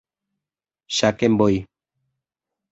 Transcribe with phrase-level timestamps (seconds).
[0.95, 1.55] Cháke mbói